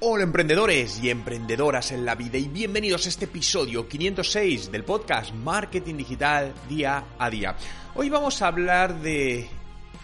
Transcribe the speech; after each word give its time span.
Hola 0.00 0.22
emprendedores 0.22 1.02
y 1.02 1.10
emprendedoras 1.10 1.90
en 1.90 2.04
la 2.04 2.14
vida 2.14 2.38
y 2.38 2.46
bienvenidos 2.46 3.04
a 3.04 3.08
este 3.08 3.24
episodio 3.24 3.88
506 3.88 4.70
del 4.70 4.84
podcast 4.84 5.34
Marketing 5.34 5.96
Digital 5.96 6.54
Día 6.68 7.02
a 7.18 7.28
Día. 7.28 7.56
Hoy 7.96 8.08
vamos 8.08 8.40
a 8.40 8.46
hablar 8.46 9.00
de 9.00 9.48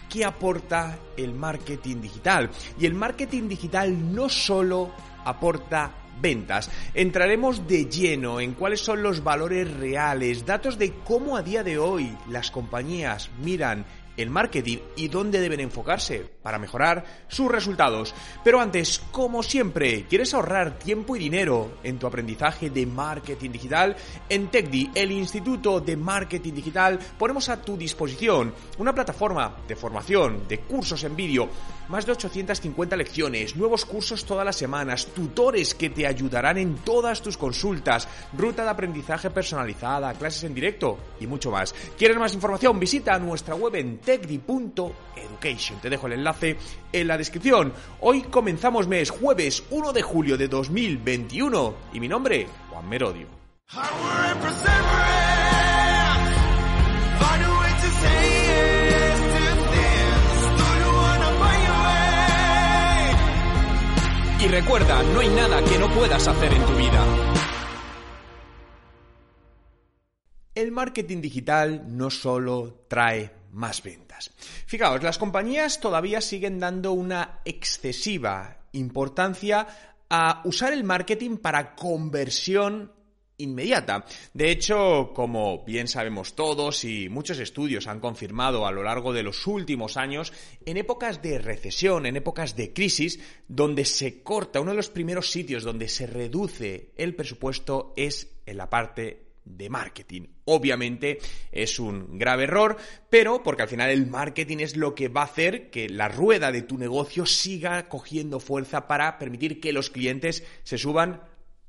qué 0.09 0.25
aporta 0.25 0.99
el 1.15 1.33
marketing 1.33 2.01
digital. 2.01 2.49
Y 2.77 2.85
el 2.85 2.93
marketing 2.93 3.47
digital 3.47 4.13
no 4.13 4.27
solo 4.27 4.91
aporta 5.23 5.93
ventas. 6.19 6.69
Entraremos 6.93 7.65
de 7.65 7.85
lleno 7.85 8.41
en 8.41 8.53
cuáles 8.53 8.81
son 8.81 9.01
los 9.01 9.23
valores 9.23 9.73
reales, 9.75 10.45
datos 10.45 10.77
de 10.77 10.91
cómo 11.05 11.37
a 11.37 11.41
día 11.41 11.63
de 11.63 11.77
hoy 11.77 12.17
las 12.29 12.51
compañías 12.51 13.29
miran 13.41 13.85
el 14.17 14.29
marketing 14.29 14.77
y 14.95 15.07
dónde 15.07 15.39
deben 15.39 15.59
enfocarse 15.59 16.25
para 16.41 16.59
mejorar 16.59 17.03
sus 17.27 17.51
resultados. 17.51 18.13
Pero 18.43 18.59
antes, 18.59 19.01
como 19.11 19.43
siempre, 19.43 20.05
¿quieres 20.09 20.33
ahorrar 20.33 20.77
tiempo 20.79 21.15
y 21.15 21.19
dinero 21.19 21.79
en 21.83 21.99
tu 21.99 22.07
aprendizaje 22.07 22.69
de 22.69 22.85
marketing 22.85 23.51
digital? 23.51 23.95
En 24.29 24.47
TechDi, 24.47 24.91
el 24.95 25.11
Instituto 25.11 25.79
de 25.79 25.97
Marketing 25.97 26.53
Digital, 26.53 26.99
ponemos 27.17 27.49
a 27.49 27.61
tu 27.61 27.77
disposición 27.77 28.53
una 28.77 28.93
plataforma 28.93 29.57
de 29.67 29.75
formación, 29.75 30.47
de 30.47 30.59
cursos 30.59 31.03
en 31.03 31.15
vídeo, 31.15 31.49
más 31.89 32.05
de 32.05 32.13
850 32.13 32.95
lecciones, 32.95 33.55
nuevos 33.55 33.85
cursos 33.85 34.25
todas 34.25 34.45
las 34.45 34.55
semanas, 34.55 35.07
tutores 35.07 35.75
que 35.75 35.89
te 35.89 36.07
ayudarán 36.07 36.57
en 36.57 36.75
todas 36.77 37.21
tus 37.21 37.37
consultas, 37.37 38.07
ruta 38.33 38.63
de 38.63 38.69
aprendizaje 38.69 39.29
personalizada, 39.29 40.13
clases 40.13 40.43
en 40.43 40.55
directo 40.55 40.97
y 41.19 41.27
mucho 41.27 41.51
más. 41.51 41.73
¿Quieres 41.97 42.17
más 42.17 42.33
información? 42.33 42.79
Visita 42.79 43.17
nuestra 43.19 43.55
web 43.55 43.75
en 43.75 43.99
techdi.education. 44.05 45.81
Te 45.81 45.89
dejo 45.89 46.07
el 46.07 46.13
enlace 46.13 46.57
en 46.93 47.07
la 47.07 47.17
descripción. 47.17 47.73
Hoy 47.99 48.21
comenzamos 48.21 48.87
mes 48.87 49.09
jueves 49.09 49.63
1 49.71 49.91
de 49.91 50.01
julio 50.01 50.37
de 50.37 50.47
2021 50.47 51.75
y 51.93 51.99
mi 51.99 52.07
nombre, 52.07 52.47
Juan 52.69 52.87
Merodio. 52.87 53.27
Y 64.39 64.47
recuerda, 64.47 65.01
no 65.01 65.21
hay 65.21 65.29
nada 65.29 65.63
que 65.63 65.79
no 65.79 65.89
puedas 65.89 66.27
hacer 66.27 66.53
en 66.53 66.63
tu 66.67 66.73
vida. 66.75 67.03
El 70.53 70.71
marketing 70.71 71.19
digital 71.19 71.83
no 71.97 72.11
solo 72.11 72.85
trae 72.87 73.31
más 73.55 73.81
ventas. 73.81 74.31
Fijaos, 74.67 75.01
las 75.01 75.17
compañías 75.17 75.79
todavía 75.79 76.21
siguen 76.21 76.59
dando 76.59 76.91
una 76.91 77.39
excesiva 77.45 78.67
importancia 78.73 79.67
a 80.09 80.41
usar 80.43 80.73
el 80.73 80.83
marketing 80.83 81.37
para 81.37 81.73
conversión 81.75 82.91
inmediata. 83.37 84.05
De 84.33 84.51
hecho, 84.51 85.11
como 85.13 85.63
bien 85.65 85.87
sabemos 85.87 86.35
todos 86.35 86.83
y 86.85 87.09
muchos 87.09 87.39
estudios 87.39 87.87
han 87.87 87.99
confirmado 87.99 88.65
a 88.65 88.71
lo 88.71 88.83
largo 88.83 89.13
de 89.13 89.23
los 89.23 89.45
últimos 89.47 89.97
años, 89.97 90.31
en 90.65 90.77
épocas 90.77 91.21
de 91.21 91.39
recesión, 91.39 92.05
en 92.05 92.15
épocas 92.15 92.55
de 92.55 92.73
crisis, 92.73 93.19
donde 93.47 93.85
se 93.85 94.21
corta, 94.23 94.61
uno 94.61 94.71
de 94.71 94.77
los 94.77 94.89
primeros 94.89 95.31
sitios 95.31 95.63
donde 95.63 95.89
se 95.89 96.07
reduce 96.07 96.91
el 96.95 97.15
presupuesto 97.15 97.93
es 97.97 98.35
en 98.45 98.57
la 98.57 98.69
parte 98.69 99.24
de 99.45 99.69
marketing. 99.69 100.23
Obviamente 100.45 101.19
es 101.51 101.79
un 101.79 102.17
grave 102.17 102.43
error, 102.43 102.77
pero 103.09 103.43
porque 103.43 103.61
al 103.61 103.69
final 103.69 103.89
el 103.89 104.07
marketing 104.07 104.57
es 104.59 104.75
lo 104.75 104.93
que 104.93 105.07
va 105.07 105.21
a 105.21 105.25
hacer 105.25 105.69
que 105.69 105.87
la 105.87 106.09
rueda 106.09 106.51
de 106.51 106.63
tu 106.63 106.77
negocio 106.77 107.25
siga 107.25 107.87
cogiendo 107.87 108.39
fuerza 108.39 108.87
para 108.87 109.17
permitir 109.17 109.61
que 109.61 109.73
los 109.73 109.89
clientes 109.89 110.43
se 110.63 110.77
suban 110.77 111.21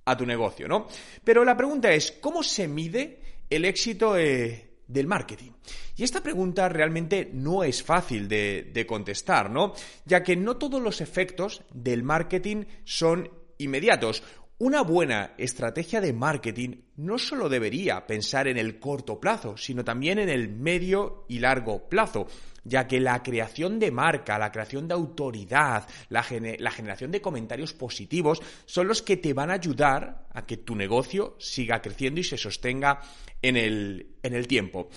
a 0.05 0.17
tu 0.17 0.25
negocio, 0.25 0.69
¿no? 0.69 0.87
Pero 1.23 1.45
la 1.45 1.57
pregunta 1.57 1.93
es, 1.93 2.13
¿cómo 2.13 2.43
se 2.43 2.69
mide 2.69 3.21
el 3.51 3.65
éxito 3.65 4.17
eh, 4.17 4.71
del 4.87 5.07
marketing? 5.07 5.51
Y 5.97 6.05
esta 6.05 6.23
pregunta 6.23 6.69
realmente 6.69 7.31
no 7.33 7.65
es 7.65 7.83
fácil 7.83 8.29
de, 8.29 8.71
de 8.73 8.87
contestar, 8.87 9.51
¿no? 9.51 9.75
Ya 10.05 10.23
que 10.23 10.37
no 10.37 10.57
todos 10.57 10.81
los 10.81 11.01
efectos 11.01 11.63
del 11.73 12.03
marketing 12.03 12.65
son 12.85 13.31
inmediatos. 13.59 14.23
Una 14.59 14.81
buena 14.81 15.35
estrategia 15.37 16.01
de 16.01 16.15
marketing 16.15 16.81
no 16.97 17.19
solo 17.19 17.51
debería 17.51 18.07
pensar 18.07 18.49
en 18.49 18.57
el 18.57 18.79
corto 18.79 19.21
plazo, 19.21 19.59
sino 19.59 19.85
también 19.85 20.19
en 20.19 20.31
el 20.31 20.49
medio 20.49 21.27
y 21.29 21.41
largo 21.41 21.91
plazo, 21.91 22.27
ya 22.65 22.87
que 22.89 22.99
la 22.99 23.23
creación 23.23 23.79
de 23.79 23.91
marca, 23.91 24.39
la 24.39 24.51
creación 24.51 24.89
de 24.89 24.95
autoridad, 24.95 25.87
la, 26.09 26.23
generación 26.23 27.11
de 27.11 27.21
comentarios 27.21 27.75
positivos 27.75 28.41
son 28.65 28.89
los 28.89 29.03
que 29.03 29.19
te 29.19 29.35
van 29.35 29.51
a 29.51 29.55
ayudar 29.55 30.27
a 30.33 30.47
que 30.47 30.57
tu 30.57 30.75
negocio 30.75 31.37
siga 31.39 31.83
creciendo 31.83 32.21
y 32.21 32.25
se 32.25 32.39
sostenga 32.39 33.03
en 33.43 33.59
el, 33.59 34.17
en 34.23 34.33
el 34.33 34.47
tiempo. 34.47 34.89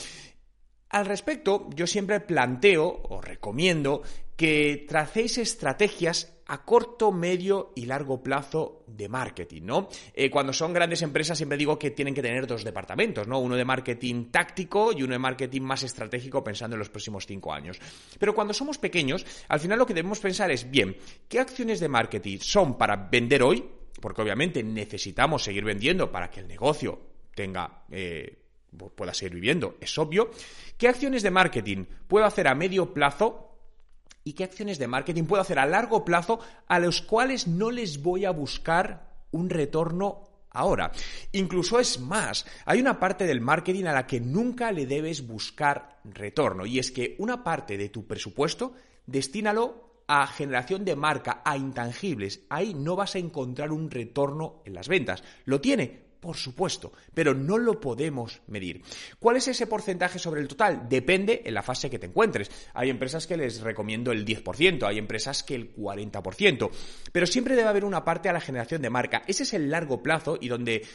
Al 0.87 1.05
respecto, 1.05 1.69
yo 1.75 1.85
siempre 1.85 2.21
planteo 2.21 3.01
o 3.09 3.21
recomiendo 3.21 4.03
que 4.39 4.85
tracéis 4.87 5.37
estrategias 5.37 6.31
a 6.47 6.63
corto, 6.63 7.11
medio 7.11 7.73
y 7.75 7.85
largo 7.85 8.23
plazo 8.23 8.85
de 8.87 9.09
marketing, 9.09 9.63
¿no? 9.63 9.89
Eh, 10.13 10.31
cuando 10.31 10.53
son 10.53 10.71
grandes 10.71 11.01
empresas 11.01 11.37
siempre 11.37 11.57
digo 11.57 11.77
que 11.77 11.91
tienen 11.91 12.15
que 12.15 12.21
tener 12.21 12.47
dos 12.47 12.63
departamentos, 12.63 13.27
¿no? 13.27 13.39
Uno 13.39 13.57
de 13.57 13.65
marketing 13.65 14.31
táctico 14.31 14.93
y 14.93 15.03
uno 15.03 15.11
de 15.11 15.19
marketing 15.19 15.63
más 15.63 15.83
estratégico 15.83 16.41
pensando 16.41 16.77
en 16.77 16.79
los 16.79 16.89
próximos 16.89 17.27
cinco 17.27 17.51
años. 17.51 17.81
Pero 18.17 18.33
cuando 18.33 18.53
somos 18.53 18.77
pequeños, 18.77 19.25
al 19.49 19.59
final 19.59 19.77
lo 19.77 19.85
que 19.85 19.93
debemos 19.93 20.21
pensar 20.21 20.49
es, 20.51 20.71
bien, 20.71 20.95
¿qué 21.27 21.41
acciones 21.41 21.81
de 21.81 21.89
marketing 21.89 22.37
son 22.39 22.77
para 22.77 22.95
vender 22.95 23.43
hoy? 23.43 23.61
Porque 23.99 24.21
obviamente 24.21 24.63
necesitamos 24.63 25.43
seguir 25.43 25.65
vendiendo 25.65 26.09
para 26.09 26.31
que 26.31 26.39
el 26.39 26.47
negocio 26.47 26.97
tenga... 27.35 27.83
Eh, 27.91 28.37
pueda 28.95 29.15
seguir 29.15 29.33
viviendo, 29.33 29.77
es 29.81 29.97
obvio. 29.97 30.29
¿Qué 30.77 30.87
acciones 30.87 31.23
de 31.23 31.31
marketing 31.31 31.85
puedo 32.07 32.23
hacer 32.25 32.47
a 32.47 32.53
medio 32.53 32.93
plazo 32.93 33.48
y 34.23 34.33
qué 34.33 34.43
acciones 34.43 34.79
de 34.79 34.87
marketing 34.87 35.25
puedo 35.25 35.41
hacer 35.41 35.59
a 35.59 35.65
largo 35.65 36.05
plazo 36.05 36.39
a 36.67 36.79
los 36.79 37.01
cuales 37.01 37.47
no 37.47 37.71
les 37.71 38.01
voy 38.01 38.25
a 38.25 38.31
buscar 38.31 39.09
un 39.31 39.49
retorno 39.49 40.29
ahora. 40.51 40.91
Incluso 41.31 41.79
es 41.79 41.99
más, 41.99 42.45
hay 42.65 42.79
una 42.79 42.99
parte 42.99 43.25
del 43.25 43.41
marketing 43.41 43.85
a 43.85 43.93
la 43.93 44.07
que 44.07 44.19
nunca 44.19 44.71
le 44.71 44.85
debes 44.85 45.25
buscar 45.25 45.99
retorno 46.03 46.65
y 46.65 46.79
es 46.79 46.91
que 46.91 47.15
una 47.19 47.43
parte 47.43 47.77
de 47.77 47.89
tu 47.89 48.07
presupuesto 48.07 48.73
destínalo 49.05 49.89
a 50.07 50.25
generación 50.25 50.85
de 50.85 50.95
marca, 50.95 51.41
a 51.45 51.55
intangibles. 51.55 52.41
Ahí 52.49 52.73
no 52.73 52.95
vas 52.95 53.13
a 53.15 53.19
encontrar 53.19 53.71
un 53.71 53.91
retorno 53.91 54.61
en 54.65 54.73
las 54.73 54.87
ventas. 54.87 55.23
¿Lo 55.45 55.61
tiene? 55.61 56.08
Por 56.19 56.35
supuesto, 56.35 56.91
pero 57.13 57.33
no 57.33 57.57
lo 57.57 57.79
podemos 57.79 58.41
medir. 58.47 58.81
¿Cuál 59.19 59.37
es 59.37 59.47
ese 59.47 59.67
porcentaje 59.67 60.19
sobre 60.19 60.41
el 60.41 60.49
total? 60.49 60.87
Depende 60.89 61.43
en 61.45 61.53
la 61.53 61.63
fase 61.63 61.89
que 61.89 61.97
te 61.97 62.07
encuentres. 62.07 62.51
Hay 62.73 62.89
empresas 62.89 63.25
que 63.25 63.37
les 63.37 63.61
recomiendo 63.61 64.11
el 64.11 64.25
10%, 64.25 64.85
hay 64.85 64.97
empresas 64.97 65.43
que 65.43 65.55
el 65.55 65.73
40%, 65.73 66.69
pero 67.13 67.25
siempre 67.25 67.55
debe 67.55 67.69
haber 67.69 67.85
una 67.85 68.03
parte 68.03 68.27
a 68.27 68.33
la 68.33 68.41
generación 68.41 68.81
de 68.81 68.89
marca. 68.89 69.23
Ese 69.27 69.43
es 69.43 69.53
el 69.53 69.69
largo 69.69 70.03
plazo 70.03 70.37
y 70.41 70.49
donde 70.49 70.85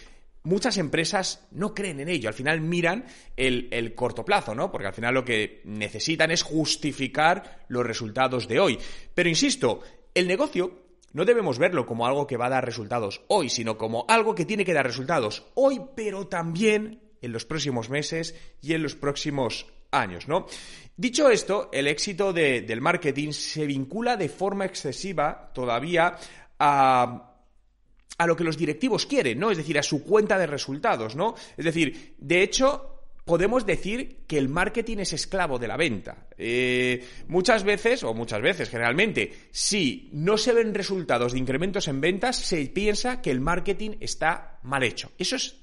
muchas 0.43 0.77
empresas 0.77 1.47
no 1.53 1.75
creen 1.75 2.01
en 2.01 2.11
ello. 2.11 2.29
Al 2.29 2.35
final 2.35 2.61
miran 2.61 3.07
el, 3.37 3.69
el, 3.71 3.95
corto 3.95 4.27
plazo, 4.27 4.55
¿no? 4.55 4.71
Porque 4.71 4.89
al 4.89 4.95
final 4.95 5.15
lo 5.15 5.25
que 5.25 5.63
necesitan 5.65 6.31
es 6.31 6.43
justificar 6.43 7.65
los 7.69 7.87
resultados 7.87 8.47
de 8.47 8.61
hoy. 8.61 8.79
Pero 9.15 9.29
insisto, 9.31 9.81
el 10.15 10.29
negocio 10.29 10.84
no 11.15 11.25
debemos 11.25 11.59
verlo 11.59 11.87
como 11.87 12.07
algo 12.07 12.27
que 12.27 12.37
va 12.37 12.47
a 12.47 12.51
dar 12.51 12.65
resultados 12.67 13.23
hoy, 13.29 13.49
sino 13.49 13.79
como 13.79 14.05
algo 14.09 14.35
que 14.35 14.45
tiene 14.45 14.67
que 14.67 14.75
dar 14.75 14.85
resultados 14.85 15.47
hoy, 15.55 15.81
pero 15.97 16.27
también 16.27 17.01
en 17.23 17.33
los 17.33 17.47
próximos 17.47 17.89
meses 17.89 18.35
y 18.61 18.75
en 18.75 18.83
los 18.83 18.95
próximos 18.97 19.67
años, 19.91 20.29
¿no? 20.29 20.47
Dicho 20.97 21.31
esto, 21.31 21.71
el 21.73 21.87
éxito 21.87 22.33
del 22.33 22.81
marketing 22.81 23.33
se 23.33 23.65
vincula 23.65 24.17
de 24.17 24.29
forma 24.29 24.67
excesiva 24.67 25.51
todavía 25.55 26.17
a 26.59 27.31
a 28.17 28.27
lo 28.27 28.37
que 28.37 28.45
los 28.45 28.57
directivos 28.57 29.07
quieren, 29.07 29.39
¿no? 29.39 29.51
Es 29.51 29.57
decir, 29.57 29.79
a 29.79 29.83
su 29.83 30.05
cuenta 30.05 30.39
de 30.39 30.47
resultados, 30.47 31.17
¿no? 31.17 31.35
Es 31.57 31.65
decir, 31.65 32.15
de 32.19 32.43
hecho, 32.43 32.94
podemos 33.25 33.65
decir 33.67 34.25
que 34.27 34.39
el 34.39 34.49
marketing 34.49 34.99
es 34.99 35.13
esclavo 35.13 35.59
de 35.59 35.69
la 35.69 35.77
venta. 35.77 36.27
Eh, 36.37 37.05
muchas 37.29 37.65
veces, 37.65 38.05
o 38.05 38.15
muchas 38.15 38.43
veces 38.43 38.69
generalmente, 38.69 39.33
si 39.51 40.11
no 40.13 40.37
se 40.37 40.53
ven 40.53 40.75
resultados 40.75 41.33
de 41.33 41.39
incrementos 41.39 41.89
en 41.89 42.01
ventas, 42.01 42.37
se 42.37 42.65
piensa 42.67 43.23
que 43.23 43.31
el 43.31 43.41
marketing 43.41 43.93
está 44.01 44.59
mal 44.63 44.83
hecho. 44.83 45.13
Eso 45.19 45.37
es... 45.37 45.57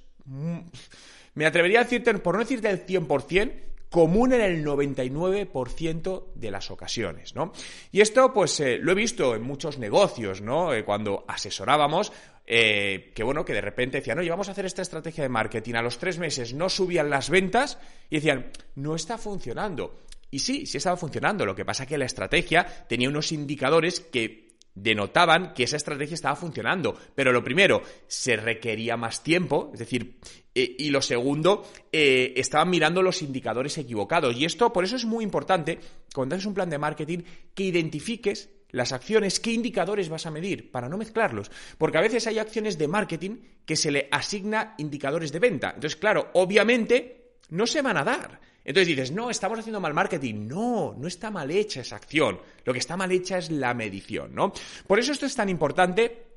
Me 1.33 1.45
atrevería 1.45 1.79
a 1.79 1.83
decirte, 1.83 2.13
por 2.15 2.35
no 2.35 2.41
decirte 2.41 2.69
el 2.69 2.85
100%, 2.85 3.51
común 3.91 4.31
en 4.31 4.39
el 4.39 4.65
99% 4.65 6.31
de 6.33 6.49
las 6.49 6.71
ocasiones, 6.71 7.35
¿no? 7.35 7.51
Y 7.91 7.99
esto, 7.99 8.33
pues, 8.33 8.57
eh, 8.61 8.79
lo 8.81 8.93
he 8.93 8.95
visto 8.95 9.35
en 9.35 9.43
muchos 9.43 9.77
negocios, 9.77 10.41
¿no? 10.41 10.73
Eh, 10.73 10.85
cuando 10.85 11.25
asesorábamos, 11.27 12.13
eh, 12.47 13.11
que 13.13 13.21
bueno, 13.21 13.43
que 13.43 13.53
de 13.53 13.59
repente 13.59 13.97
decían, 13.97 14.17
oye, 14.17 14.29
vamos 14.29 14.47
a 14.47 14.53
hacer 14.53 14.65
esta 14.65 14.81
estrategia 14.81 15.23
de 15.23 15.29
marketing, 15.29 15.75
a 15.75 15.81
los 15.81 15.97
tres 15.97 16.17
meses 16.19 16.53
no 16.53 16.69
subían 16.69 17.09
las 17.09 17.29
ventas 17.29 17.79
y 18.09 18.15
decían, 18.15 18.49
no 18.75 18.95
está 18.95 19.17
funcionando. 19.17 19.99
Y 20.31 20.39
sí, 20.39 20.65
sí 20.65 20.77
estaba 20.77 20.95
funcionando, 20.95 21.45
lo 21.45 21.53
que 21.53 21.65
pasa 21.65 21.85
que 21.85 21.97
la 21.97 22.05
estrategia 22.05 22.65
tenía 22.87 23.09
unos 23.09 23.33
indicadores 23.33 23.99
que 23.99 24.50
denotaban 24.75 25.53
que 25.53 25.63
esa 25.63 25.77
estrategia 25.77 26.15
estaba 26.15 26.35
funcionando. 26.35 26.97
Pero 27.15 27.31
lo 27.31 27.43
primero, 27.43 27.81
se 28.07 28.35
requería 28.35 28.97
más 28.97 29.23
tiempo, 29.23 29.71
es 29.73 29.79
decir, 29.79 30.17
eh, 30.53 30.75
y 30.79 30.89
lo 30.89 31.01
segundo, 31.01 31.65
eh, 31.91 32.33
estaban 32.35 32.69
mirando 32.69 33.01
los 33.01 33.21
indicadores 33.21 33.77
equivocados. 33.77 34.35
Y 34.35 34.45
esto, 34.45 34.71
por 34.73 34.83
eso 34.83 34.95
es 34.95 35.05
muy 35.05 35.23
importante, 35.23 35.79
cuando 36.13 36.35
haces 36.35 36.45
un 36.45 36.53
plan 36.53 36.69
de 36.69 36.77
marketing, 36.77 37.19
que 37.53 37.63
identifiques 37.63 38.49
las 38.71 38.93
acciones, 38.93 39.39
qué 39.39 39.51
indicadores 39.51 40.09
vas 40.09 40.25
a 40.25 40.31
medir, 40.31 40.71
para 40.71 40.89
no 40.89 40.97
mezclarlos. 40.97 41.51
Porque 41.77 41.97
a 41.97 42.01
veces 42.01 42.27
hay 42.27 42.39
acciones 42.39 42.77
de 42.77 42.87
marketing 42.87 43.37
que 43.65 43.75
se 43.75 43.91
le 43.91 44.07
asigna 44.11 44.75
indicadores 44.77 45.31
de 45.31 45.39
venta. 45.39 45.71
Entonces, 45.75 45.97
claro, 45.97 46.29
obviamente 46.33 47.35
no 47.49 47.67
se 47.67 47.81
van 47.81 47.97
a 47.97 48.03
dar. 48.03 48.39
Entonces 48.63 48.87
dices, 48.87 49.11
no, 49.11 49.29
estamos 49.29 49.59
haciendo 49.59 49.79
mal 49.79 49.93
marketing. 49.93 50.47
No, 50.47 50.95
no 50.97 51.07
está 51.07 51.31
mal 51.31 51.49
hecha 51.51 51.81
esa 51.81 51.95
acción. 51.95 52.39
Lo 52.63 52.73
que 52.73 52.79
está 52.79 52.95
mal 52.95 53.11
hecha 53.11 53.37
es 53.37 53.49
la 53.49 53.73
medición, 53.73 54.33
¿no? 54.35 54.53
Por 54.87 54.99
eso 54.99 55.11
esto 55.11 55.25
es 55.25 55.35
tan 55.35 55.49
importante 55.49 56.31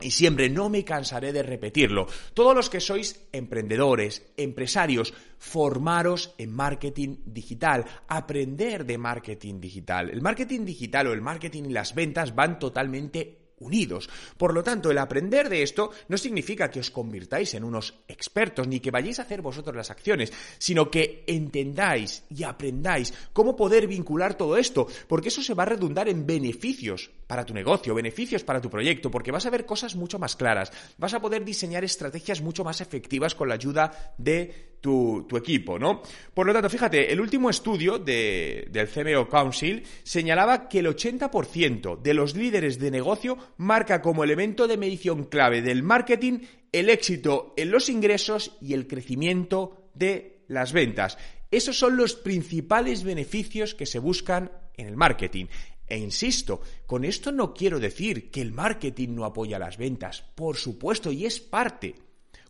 y 0.00 0.10
siempre 0.12 0.48
no 0.48 0.68
me 0.68 0.84
cansaré 0.84 1.32
de 1.32 1.42
repetirlo. 1.42 2.06
Todos 2.34 2.54
los 2.54 2.70
que 2.70 2.80
sois 2.80 3.28
emprendedores, 3.32 4.22
empresarios, 4.36 5.12
formaros 5.38 6.34
en 6.38 6.52
marketing 6.52 7.16
digital, 7.24 7.84
aprender 8.06 8.84
de 8.84 8.98
marketing 8.98 9.60
digital. 9.60 10.10
El 10.10 10.22
marketing 10.22 10.64
digital 10.64 11.08
o 11.08 11.12
el 11.12 11.20
marketing 11.20 11.64
y 11.64 11.72
las 11.72 11.94
ventas 11.94 12.34
van 12.34 12.58
totalmente 12.58 13.37
unidos. 13.60 14.08
Por 14.36 14.54
lo 14.54 14.62
tanto, 14.62 14.90
el 14.90 14.98
aprender 14.98 15.48
de 15.48 15.62
esto 15.62 15.90
no 16.08 16.18
significa 16.18 16.70
que 16.70 16.80
os 16.80 16.90
convirtáis 16.90 17.54
en 17.54 17.64
unos 17.64 17.94
expertos 18.08 18.66
ni 18.66 18.80
que 18.80 18.90
vayáis 18.90 19.18
a 19.18 19.22
hacer 19.22 19.42
vosotros 19.42 19.76
las 19.76 19.90
acciones, 19.90 20.32
sino 20.58 20.90
que 20.90 21.24
entendáis 21.26 22.24
y 22.30 22.44
aprendáis 22.44 23.12
cómo 23.32 23.56
poder 23.56 23.86
vincular 23.86 24.34
todo 24.34 24.56
esto, 24.56 24.86
porque 25.06 25.28
eso 25.28 25.42
se 25.42 25.54
va 25.54 25.64
a 25.64 25.66
redundar 25.66 26.08
en 26.08 26.26
beneficios 26.26 27.10
para 27.26 27.44
tu 27.44 27.54
negocio, 27.54 27.94
beneficios 27.94 28.42
para 28.42 28.60
tu 28.60 28.70
proyecto, 28.70 29.10
porque 29.10 29.30
vas 29.30 29.46
a 29.46 29.50
ver 29.50 29.66
cosas 29.66 29.94
mucho 29.94 30.18
más 30.18 30.36
claras, 30.36 30.72
vas 30.96 31.14
a 31.14 31.20
poder 31.20 31.44
diseñar 31.44 31.84
estrategias 31.84 32.40
mucho 32.40 32.64
más 32.64 32.80
efectivas 32.80 33.34
con 33.34 33.48
la 33.48 33.54
ayuda 33.54 34.14
de 34.16 34.68
tu, 34.80 35.26
equipo, 35.36 35.78
¿no? 35.78 36.02
Por 36.34 36.46
lo 36.46 36.52
tanto, 36.52 36.70
fíjate, 36.70 37.12
el 37.12 37.20
último 37.20 37.50
estudio 37.50 37.98
del 37.98 38.88
CMO 38.88 39.28
Council 39.28 39.82
señalaba 40.02 40.68
que 40.68 40.80
el 40.80 40.86
80% 40.86 42.00
de 42.00 42.14
los 42.14 42.34
líderes 42.34 42.78
de 42.78 42.90
negocio 42.90 43.36
marca 43.56 44.02
como 44.02 44.24
elemento 44.24 44.68
de 44.68 44.76
medición 44.76 45.24
clave 45.24 45.62
del 45.62 45.82
marketing 45.82 46.40
el 46.72 46.90
éxito 46.90 47.54
en 47.56 47.70
los 47.70 47.88
ingresos 47.88 48.56
y 48.60 48.74
el 48.74 48.86
crecimiento 48.86 49.90
de 49.94 50.44
las 50.48 50.72
ventas. 50.72 51.18
Esos 51.50 51.78
son 51.78 51.96
los 51.96 52.14
principales 52.14 53.02
beneficios 53.04 53.74
que 53.74 53.86
se 53.86 53.98
buscan 53.98 54.52
en 54.76 54.86
el 54.86 54.96
marketing. 54.96 55.46
E 55.86 55.96
insisto, 55.96 56.60
con 56.86 57.04
esto 57.04 57.32
no 57.32 57.54
quiero 57.54 57.80
decir 57.80 58.30
que 58.30 58.42
el 58.42 58.52
marketing 58.52 59.14
no 59.14 59.24
apoya 59.24 59.58
las 59.58 59.78
ventas, 59.78 60.22
por 60.34 60.56
supuesto, 60.56 61.10
y 61.10 61.24
es 61.24 61.40
parte. 61.40 61.94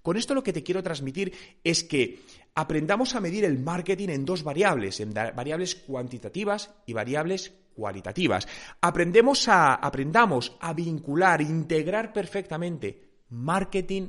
Con 0.02 0.16
esto 0.16 0.34
lo 0.34 0.42
que 0.42 0.52
te 0.52 0.64
quiero 0.64 0.82
transmitir 0.82 1.32
es 1.62 1.84
que 1.84 2.20
aprendamos 2.54 3.14
a 3.14 3.20
medir 3.20 3.44
el 3.44 3.58
marketing 3.58 4.08
en 4.08 4.24
dos 4.24 4.42
variables, 4.42 4.98
en 4.98 5.14
variables 5.14 5.76
cuantitativas 5.76 6.70
y 6.86 6.92
variables 6.92 7.52
cualitativas. 7.78 8.48
Aprendemos 8.80 9.46
a, 9.46 9.76
aprendamos 9.76 10.56
a 10.60 10.74
vincular, 10.74 11.40
integrar 11.40 12.12
perfectamente 12.12 13.22
marketing 13.30 14.08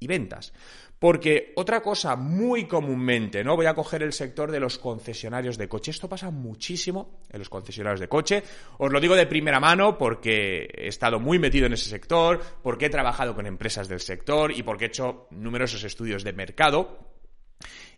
y 0.00 0.06
ventas. 0.08 0.52
Porque 0.98 1.52
otra 1.56 1.80
cosa 1.80 2.16
muy 2.16 2.66
comúnmente, 2.66 3.44
¿no? 3.44 3.56
Voy 3.56 3.66
a 3.66 3.74
coger 3.74 4.02
el 4.02 4.12
sector 4.12 4.50
de 4.50 4.58
los 4.58 4.78
concesionarios 4.78 5.58
de 5.58 5.68
coche. 5.68 5.90
Esto 5.90 6.08
pasa 6.08 6.30
muchísimo 6.30 7.20
en 7.30 7.38
los 7.38 7.48
concesionarios 7.48 8.00
de 8.00 8.08
coche. 8.08 8.42
Os 8.78 8.90
lo 8.90 9.00
digo 9.00 9.14
de 9.14 9.26
primera 9.26 9.60
mano 9.60 9.96
porque 9.96 10.68
he 10.74 10.88
estado 10.88 11.20
muy 11.20 11.38
metido 11.38 11.66
en 11.66 11.74
ese 11.74 11.90
sector, 11.90 12.40
porque 12.62 12.86
he 12.86 12.90
trabajado 12.90 13.34
con 13.34 13.46
empresas 13.46 13.86
del 13.86 14.00
sector 14.00 14.50
y 14.50 14.62
porque 14.62 14.86
he 14.86 14.88
hecho 14.88 15.28
numerosos 15.30 15.84
estudios 15.84 16.24
de 16.24 16.32
mercado. 16.32 16.98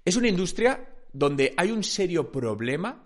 Es 0.04 0.16
una 0.16 0.28
industria 0.28 0.88
donde 1.12 1.54
hay 1.56 1.70
un 1.70 1.84
serio 1.84 2.30
problema 2.30 3.05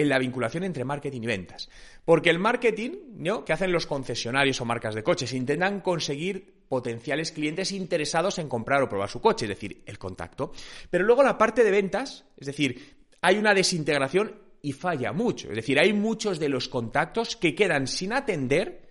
en 0.00 0.08
la 0.08 0.18
vinculación 0.18 0.64
entre 0.64 0.84
marketing 0.84 1.22
y 1.22 1.26
ventas. 1.26 1.68
Porque 2.04 2.30
el 2.30 2.38
marketing 2.38 2.92
¿no? 3.16 3.44
que 3.44 3.52
hacen 3.52 3.72
los 3.72 3.86
concesionarios 3.86 4.60
o 4.60 4.64
marcas 4.64 4.94
de 4.94 5.02
coches 5.02 5.32
intentan 5.32 5.80
conseguir 5.80 6.60
potenciales 6.68 7.32
clientes 7.32 7.72
interesados 7.72 8.38
en 8.38 8.48
comprar 8.48 8.82
o 8.82 8.88
probar 8.88 9.08
su 9.08 9.20
coche, 9.20 9.46
es 9.46 9.50
decir, 9.50 9.82
el 9.86 9.98
contacto. 9.98 10.52
Pero 10.88 11.04
luego 11.04 11.22
la 11.22 11.36
parte 11.36 11.64
de 11.64 11.70
ventas, 11.70 12.24
es 12.36 12.46
decir, 12.46 12.96
hay 13.20 13.36
una 13.36 13.54
desintegración 13.54 14.36
y 14.62 14.72
falla 14.72 15.12
mucho. 15.12 15.48
Es 15.48 15.56
decir, 15.56 15.78
hay 15.78 15.92
muchos 15.92 16.38
de 16.38 16.48
los 16.48 16.68
contactos 16.68 17.36
que 17.36 17.54
quedan 17.54 17.86
sin 17.86 18.12
atender 18.12 18.88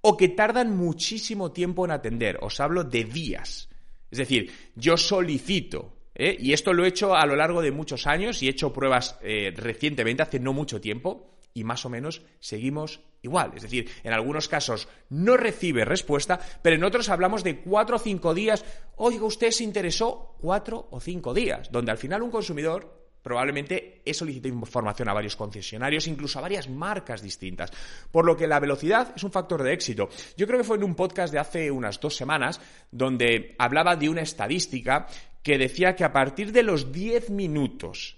o 0.00 0.16
que 0.16 0.28
tardan 0.28 0.76
muchísimo 0.76 1.52
tiempo 1.52 1.84
en 1.84 1.90
atender. 1.90 2.38
Os 2.42 2.60
hablo 2.60 2.84
de 2.84 3.04
días. 3.04 3.68
Es 4.10 4.18
decir, 4.18 4.52
yo 4.74 4.96
solicito 4.96 5.95
¿eh? 6.16 6.36
Y 6.38 6.52
esto 6.52 6.72
lo 6.72 6.84
he 6.84 6.88
hecho 6.88 7.14
a 7.14 7.24
lo 7.26 7.36
largo 7.36 7.62
de 7.62 7.70
muchos 7.70 8.06
años 8.06 8.42
y 8.42 8.48
he 8.48 8.50
hecho 8.50 8.72
pruebas 8.72 9.18
eh, 9.22 9.52
recientemente, 9.54 10.22
hace 10.22 10.40
no 10.40 10.52
mucho 10.52 10.80
tiempo, 10.80 11.36
y 11.54 11.64
más 11.64 11.86
o 11.86 11.88
menos 11.88 12.22
seguimos 12.38 13.00
igual. 13.22 13.52
Es 13.56 13.62
decir, 13.62 13.90
en 14.04 14.12
algunos 14.12 14.46
casos 14.46 14.88
no 15.08 15.36
recibe 15.36 15.86
respuesta, 15.86 16.38
pero 16.60 16.76
en 16.76 16.84
otros 16.84 17.08
hablamos 17.08 17.42
de 17.44 17.60
cuatro 17.60 17.96
o 17.96 17.98
cinco 17.98 18.34
días. 18.34 18.64
Oiga, 18.96 19.24
usted 19.24 19.50
se 19.50 19.64
interesó 19.64 20.36
cuatro 20.38 20.88
o 20.90 21.00
cinco 21.00 21.32
días, 21.32 21.72
donde 21.72 21.92
al 21.92 21.98
final 21.98 22.22
un 22.22 22.30
consumidor 22.30 23.06
probablemente 23.26 24.02
he 24.04 24.14
solicitado 24.14 24.54
información 24.54 25.08
a 25.08 25.12
varios 25.12 25.34
concesionarios, 25.34 26.06
incluso 26.06 26.38
a 26.38 26.42
varias 26.42 26.68
marcas 26.68 27.22
distintas. 27.22 27.72
Por 28.12 28.24
lo 28.24 28.36
que 28.36 28.46
la 28.46 28.60
velocidad 28.60 29.14
es 29.16 29.24
un 29.24 29.32
factor 29.32 29.64
de 29.64 29.72
éxito. 29.72 30.08
Yo 30.36 30.46
creo 30.46 30.60
que 30.60 30.64
fue 30.64 30.76
en 30.76 30.84
un 30.84 30.94
podcast 30.94 31.32
de 31.32 31.40
hace 31.40 31.70
unas 31.70 31.98
dos 31.98 32.14
semanas 32.14 32.60
donde 32.92 33.56
hablaba 33.58 33.96
de 33.96 34.08
una 34.08 34.20
estadística 34.20 35.08
que 35.46 35.58
decía 35.58 35.94
que 35.94 36.02
a 36.02 36.12
partir 36.12 36.50
de 36.50 36.64
los 36.64 36.90
10 36.90 37.30
minutos 37.30 38.16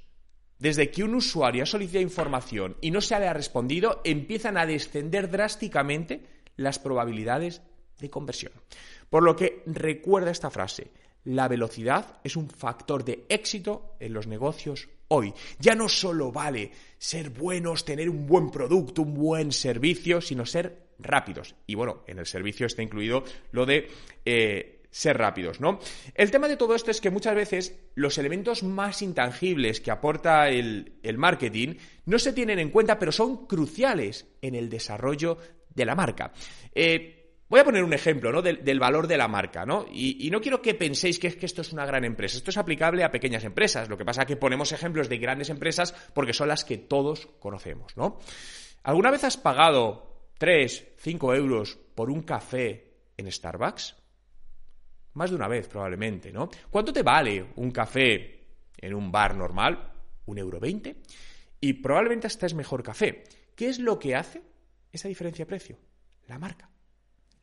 desde 0.58 0.90
que 0.90 1.04
un 1.04 1.14
usuario 1.14 1.62
ha 1.62 1.66
solicitado 1.66 2.00
información 2.00 2.78
y 2.80 2.90
no 2.90 3.02
se 3.02 3.20
le 3.20 3.28
ha 3.28 3.35
respondido, 3.35 4.00
empiezan 4.02 4.56
a 4.56 4.64
descender 4.64 5.30
drásticamente 5.30 6.23
las 6.56 6.78
probabilidades 6.78 7.61
de 8.00 8.08
conversión. 8.08 8.54
Por 9.11 9.25
lo 9.25 9.37
que 9.37 9.62
recuerda 9.66 10.30
esta 10.30 10.49
frase, 10.49 10.90
la 11.25 11.49
velocidad 11.49 12.18
es 12.25 12.35
un 12.35 12.49
factor 12.49 13.04
de 13.04 13.26
éxito 13.28 13.97
en 14.00 14.14
los 14.14 14.26
negocios 14.26 14.88
hoy. 15.08 15.35
Ya 15.58 15.75
no 15.75 15.90
solo 15.90 16.32
vale 16.32 16.70
ser 16.97 17.28
buenos, 17.28 17.85
tener 17.85 18.08
un 18.08 18.26
buen 18.26 18.50
producto, 18.50 19.02
un 19.02 19.12
buen 19.12 19.52
servicio, 19.52 20.23
sino 20.23 20.47
ser 20.47 20.88
rápidos. 20.99 21.56
Y 21.66 21.75
bueno, 21.75 22.04
en 22.06 22.20
el 22.20 22.26
servicio 22.26 22.64
está 22.64 22.82
incluido 22.82 23.23
lo 23.52 23.66
de 23.66 23.90
eh, 24.25 24.77
ser 24.90 25.18
rápidos, 25.18 25.61
¿no? 25.61 25.78
El 26.14 26.30
tema 26.30 26.49
de 26.49 26.57
todo 26.57 26.75
esto 26.75 26.90
es 26.90 27.00
que 27.00 27.11
muchas 27.11 27.35
veces 27.35 27.78
los 27.95 28.18
elementos 28.18 28.62
más 28.62 29.02
intangibles 29.02 29.80
que 29.80 29.90
aporta 29.90 30.49
el, 30.49 30.92
marketing 31.16 31.75
no 32.07 32.18
se 32.18 32.33
tienen 32.33 32.59
en 32.59 32.71
cuenta, 32.71 32.99
pero 32.99 33.12
son 33.12 33.47
cruciales 33.47 34.26
en 34.40 34.54
el 34.54 34.68
desarrollo 34.68 35.38
de 35.75 35.85
la 35.85 35.95
marca. 35.95 36.33
Eh, 36.75 37.18
voy 37.49 37.61
a 37.61 37.64
poner 37.64 37.85
un 37.85 37.92
ejemplo 37.92 38.33
¿no? 38.33 38.42
del, 38.42 38.80
valor 38.80 39.07
de 39.07 39.18
la 39.18 39.28
marca, 39.28 39.66
¿no? 39.66 39.87
Y, 39.90 40.28
no 40.30 40.40
quiero 40.40 40.62
que 40.62 40.75
penséis 40.75 41.18
que, 41.18 41.37
que, 41.37 41.47
esto 41.47 41.62
es 41.62 41.73
una 41.73 41.87
gran 41.87 42.04
empresa. 42.04 42.38
Esto 42.38 42.50
es 42.50 42.57
aplicable 42.57 43.04
a 43.04 43.11
pequeñas 43.11 43.45
empresas. 43.45 43.88
Lo 43.88 43.97
que 43.97 44.04
pasa 44.04 44.23
es 44.23 44.26
que 44.26 44.37
ponemos 44.37 44.73
ejemplos 44.73 45.09
de 45.09 45.18
grandes 45.18 45.50
empresas 45.50 45.95
porque 46.14 46.33
son 46.33 46.49
las 46.49 46.64
que 46.64 46.78
todos 46.78 47.28
conocemos, 47.38 47.97
¿no? 47.97 48.18
¿Alguna 48.83 49.11
vez 49.11 49.25
has 49.25 49.37
pagado 49.37 50.30
3, 50.38 50.95
5 50.99 51.35
euros 51.35 51.78
por 51.95 52.11
un 52.11 52.23
café 52.23 52.92
en 53.16 53.30
Starbucks? 53.30 53.97
Más 55.18 55.30
de 55.30 55.37
una 55.37 55.48
vez, 55.48 55.66
probablemente, 55.66 56.30
¿no? 56.30 56.48
¿Cuánto 56.70 56.92
te 56.92 57.02
vale 57.02 57.44
un 57.56 57.72
café 57.72 58.38
en 58.76 58.94
un 58.94 59.10
bar 59.10 59.34
normal? 59.34 59.90
¿Un 60.26 60.38
euro 60.38 60.60
veinte? 60.60 61.02
Y 61.60 61.72
probablemente 61.72 62.28
hasta 62.28 62.46
es 62.46 62.54
mejor 62.54 62.84
café. 62.84 63.25
¿Qué 63.56 63.68
es 63.68 63.80
lo 63.80 63.98
que 63.98 64.14
hace 64.14 64.40
esa 64.92 65.08
diferencia 65.08 65.44
de 65.44 65.48
precio? 65.48 65.76
La 66.28 66.38
marca. 66.38 66.70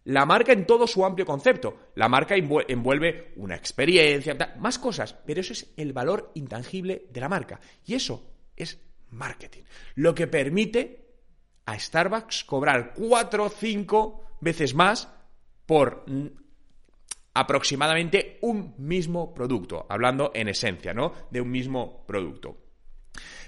La 0.05 0.25
marca 0.25 0.53
en 0.53 0.65
todo 0.65 0.87
su 0.87 1.05
amplio 1.05 1.25
concepto. 1.25 1.89
La 1.95 2.07
marca 2.07 2.35
envuelve 2.37 3.33
una 3.35 3.57
experiencia, 3.57 4.55
más 4.57 4.79
cosas, 4.79 5.13
pero 5.25 5.41
eso 5.41 5.51
es 5.51 5.73
el 5.75 5.91
valor 5.91 6.31
intangible 6.35 7.07
de 7.11 7.19
la 7.19 7.27
marca. 7.27 7.59
Y 7.85 7.95
eso 7.95 8.35
es 8.55 8.79
marketing. 9.09 9.63
Lo 9.95 10.15
que 10.15 10.27
permite 10.27 11.09
a 11.65 11.77
Starbucks 11.77 12.45
cobrar 12.45 12.93
cuatro 12.93 13.43
o 13.43 13.49
cinco 13.49 14.37
veces 14.39 14.73
más 14.73 15.09
por 15.65 16.05
aproximadamente 17.35 18.39
un 18.41 18.73
mismo 18.77 19.33
producto, 19.33 19.85
hablando 19.89 20.31
en 20.33 20.47
esencia, 20.47 20.93
¿no? 20.93 21.13
De 21.29 21.41
un 21.41 21.51
mismo 21.51 22.05
producto. 22.07 22.57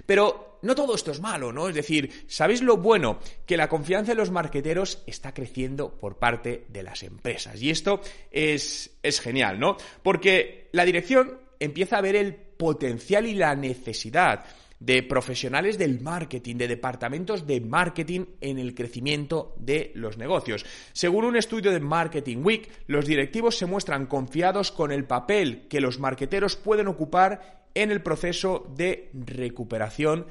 Pero 0.06 0.60
no 0.62 0.74
todo 0.74 0.94
esto 0.94 1.10
es 1.10 1.20
malo, 1.20 1.52
¿no? 1.52 1.68
Es 1.68 1.74
decir, 1.74 2.24
¿sabéis 2.26 2.62
lo 2.62 2.76
bueno? 2.76 3.18
Que 3.46 3.56
la 3.56 3.68
confianza 3.68 4.12
en 4.12 4.18
los 4.18 4.30
marqueteros 4.30 5.02
está 5.06 5.32
creciendo 5.32 5.98
por 5.98 6.18
parte 6.18 6.66
de 6.68 6.82
las 6.82 7.02
empresas. 7.02 7.60
Y 7.60 7.70
esto 7.70 8.00
es, 8.30 8.98
es 9.02 9.20
genial, 9.20 9.58
¿no? 9.58 9.76
Porque 10.02 10.68
la 10.72 10.84
dirección 10.84 11.40
empieza 11.58 11.98
a 11.98 12.02
ver 12.02 12.16
el 12.16 12.34
potencial 12.34 13.26
y 13.26 13.34
la 13.34 13.54
necesidad 13.54 14.44
de 14.80 15.02
profesionales 15.02 15.78
del 15.78 16.00
marketing, 16.00 16.56
de 16.56 16.68
departamentos 16.68 17.46
de 17.46 17.60
marketing 17.60 18.26
en 18.40 18.58
el 18.58 18.74
crecimiento 18.74 19.54
de 19.58 19.92
los 19.94 20.18
negocios. 20.18 20.64
Según 20.92 21.24
un 21.24 21.36
estudio 21.36 21.72
de 21.72 21.80
Marketing 21.80 22.38
Week, 22.42 22.70
los 22.86 23.06
directivos 23.06 23.56
se 23.56 23.66
muestran 23.66 24.06
confiados 24.06 24.70
con 24.70 24.92
el 24.92 25.04
papel 25.04 25.66
que 25.68 25.80
los 25.80 25.98
marketeros 25.98 26.56
pueden 26.56 26.88
ocupar 26.88 27.66
en 27.74 27.90
el 27.90 28.02
proceso 28.02 28.72
de 28.76 29.10
recuperación 29.12 30.26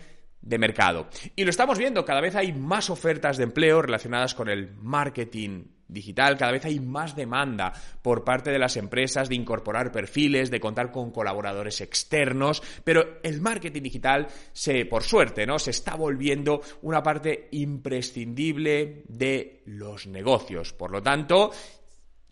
de 0.47 0.57
mercado. 0.57 1.07
Y 1.35 1.43
lo 1.43 1.49
estamos 1.49 1.77
viendo, 1.77 2.05
cada 2.05 2.21
vez 2.21 2.35
hay 2.35 2.53
más 2.53 2.89
ofertas 2.89 3.37
de 3.37 3.43
empleo 3.43 3.81
relacionadas 3.81 4.33
con 4.33 4.49
el 4.49 4.73
marketing 4.81 5.65
digital, 5.89 6.37
cada 6.37 6.51
vez 6.51 6.65
hay 6.65 6.79
más 6.79 7.15
demanda 7.15 7.71
por 8.01 8.23
parte 8.23 8.51
de 8.51 8.59
las 8.59 8.75
empresas 8.77 9.29
de 9.29 9.35
incorporar 9.35 9.91
perfiles, 9.91 10.51
de 10.51 10.59
contar 10.59 10.91
con 10.91 11.11
colaboradores 11.11 11.81
externos, 11.81 12.61
pero 12.83 13.19
el 13.23 13.41
marketing 13.41 13.83
digital 13.83 14.27
se, 14.51 14.85
por 14.85 15.03
suerte, 15.03 15.45
¿no? 15.45 15.59
se 15.59 15.71
está 15.71 15.95
volviendo 15.95 16.61
una 16.81 17.01
parte 17.01 17.47
imprescindible 17.51 19.03
de 19.07 19.63
los 19.65 20.07
negocios. 20.07 20.73
Por 20.73 20.91
lo 20.91 21.01
tanto, 21.01 21.51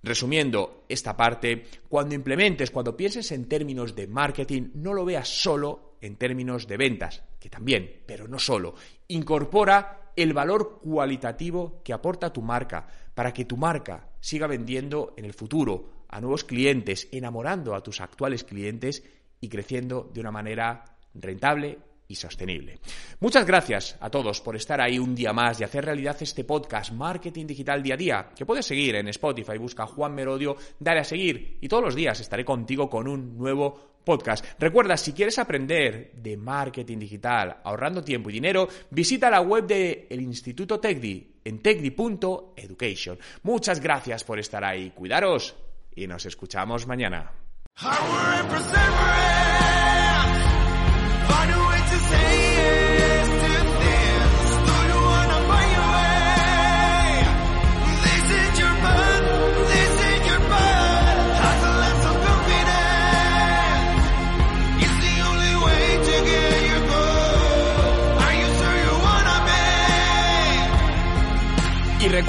Resumiendo 0.05 0.86
esta 0.88 1.17
parte, 1.17 1.65
cuando 1.89 2.13
implementes, 2.13 2.69
cuando 2.69 2.95
pienses 2.95 3.31
en 3.31 3.50
términos 3.50 3.95
de 3.95 4.05
marketing, 4.05 4.69
no 4.75 4.93
lo 4.93 5.03
veas 5.03 5.27
solo 5.27 5.98
en 6.00 6.15
términos 6.15 6.67
de 6.67 6.77
ventas, 6.77 7.24
que 7.46 7.50
también, 7.52 8.02
pero 8.08 8.28
no 8.28 8.40
solo. 8.40 8.74
Incorpora 9.08 10.12
el 10.16 10.34
valor 10.34 10.80
cualitativo 10.82 11.84
que 11.84 11.94
aporta 11.94 12.34
tu 12.34 12.42
marca 12.42 12.88
para 13.14 13.34
que 13.34 13.46
tu 13.46 13.56
marca 13.56 14.10
siga 14.20 14.48
vendiendo 14.48 15.14
en 15.16 15.25
el 15.25 15.34
futuro 15.34 15.92
a 16.08 16.20
nuevos 16.20 16.44
clientes, 16.44 17.08
enamorando 17.12 17.75
a 17.75 17.84
tus 17.84 18.02
actuales 18.02 18.44
clientes 18.44 19.04
y 19.40 19.50
creciendo 19.50 20.10
de 20.12 20.22
una 20.22 20.32
manera 20.32 20.98
rentable 21.14 21.78
y 22.08 22.16
sostenible. 22.16 22.80
Muchas 23.20 23.46
gracias 23.46 23.98
a 24.00 24.10
todos 24.10 24.42
por 24.42 24.56
estar 24.56 24.80
ahí 24.82 25.00
un 25.00 25.16
día 25.16 25.34
más 25.34 25.60
y 25.60 25.64
hacer 25.64 25.86
realidad 25.86 26.18
este 26.20 26.44
podcast 26.44 26.92
Marketing 26.92 27.46
Digital 27.48 27.82
Día 27.82 27.96
a 27.96 27.98
Día, 27.98 28.30
que 28.36 28.46
puedes 28.46 28.66
seguir 28.66 28.96
en 28.96 29.08
Spotify, 29.08 29.58
busca 29.58 29.86
Juan 29.86 30.14
Merodio, 30.14 30.56
dale 30.80 31.00
a 31.00 31.04
seguir 31.04 31.58
y 31.62 31.68
todos 31.68 31.84
los 31.84 31.96
días 31.96 32.20
estaré 32.20 32.46
contigo 32.46 32.90
con 32.90 33.08
un 33.08 33.38
nuevo 33.38 33.96
podcast. 34.06 34.46
Recuerda, 34.60 34.96
si 34.96 35.14
quieres 35.14 35.40
aprender 35.40 36.14
de 36.14 36.38
marketing 36.38 37.00
digital 37.00 37.58
ahorrando 37.64 38.04
tiempo 38.04 38.30
y 38.30 38.34
dinero, 38.34 38.68
visita 38.92 39.30
la 39.30 39.42
web 39.42 39.66
del 39.66 40.22
Instituto 40.22 40.80
TECDI 40.80 41.42
en 41.44 41.60
tecdi.education. 41.60 43.18
Muchas 43.44 43.82
gracias 43.82 44.24
por 44.24 44.40
estar 44.40 44.64
ahí, 44.64 44.92
cuidaros 44.92 45.56
y 45.96 46.08
nos 46.08 46.26
escuchamos 46.26 46.88
mañana. 46.88 47.32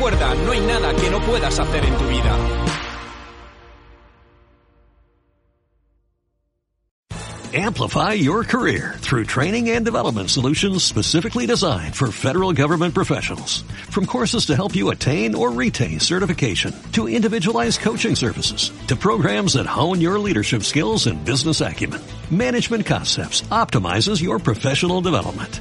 Recuerda, 0.06 0.34
no 0.44 0.52
hay 0.52 0.60
nada 0.60 0.94
que 0.94 1.10
no 1.10 1.20
puedas 1.20 1.58
hacer 1.58 1.84
en 1.84 1.98
tu 1.98 2.04
vida. 2.06 2.36
Amplify 7.54 8.12
your 8.12 8.44
career 8.44 8.96
through 8.98 9.24
training 9.24 9.70
and 9.70 9.84
development 9.84 10.28
solutions 10.28 10.84
specifically 10.84 11.46
designed 11.46 11.96
for 11.96 12.10
federal 12.12 12.52
government 12.52 12.92
professionals. 12.92 13.62
From 13.88 14.04
courses 14.04 14.46
to 14.46 14.56
help 14.56 14.76
you 14.76 14.90
attain 14.90 15.34
or 15.34 15.50
retain 15.50 15.98
certification, 15.98 16.74
to 16.92 17.08
individualized 17.08 17.80
coaching 17.80 18.14
services, 18.14 18.72
to 18.88 18.96
programs 18.96 19.54
that 19.54 19.64
hone 19.64 20.02
your 20.02 20.18
leadership 20.18 20.64
skills 20.64 21.06
and 21.06 21.24
business 21.24 21.62
acumen, 21.62 22.02
Management 22.30 22.84
Concepts 22.84 23.40
optimizes 23.42 24.20
your 24.20 24.38
professional 24.38 25.00
development. 25.00 25.60